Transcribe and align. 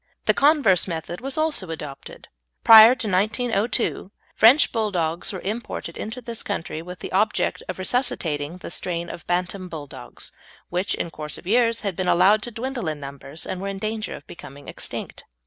The 0.25 0.33
converse 0.33 0.87
method 0.87 1.21
was 1.21 1.37
also 1.37 1.69
adopted. 1.69 2.27
Prior 2.63 2.95
to 2.95 3.07
1902 3.07 4.11
French 4.35 4.71
Bulldogs 4.71 5.31
were 5.31 5.41
imported 5.41 5.95
into 5.95 6.21
this 6.21 6.41
country 6.41 6.81
with 6.81 7.01
the 7.01 7.11
object 7.11 7.61
of 7.69 7.77
resuscitating 7.77 8.57
the 8.57 8.71
strain 8.71 9.11
of 9.11 9.27
bantam 9.27 9.69
Bulldogs, 9.69 10.31
which 10.69 10.95
in 10.95 11.11
course 11.11 11.37
of 11.37 11.45
years 11.45 11.81
had 11.81 11.95
been 11.95 12.07
allowed 12.07 12.41
to 12.41 12.49
dwindle 12.49 12.87
in 12.87 12.99
numbers, 12.99 13.45
and 13.45 13.61
were 13.61 13.67
in 13.67 13.77
danger 13.77 14.15
of 14.15 14.25
becoming 14.25 14.67
extinct. 14.67 15.23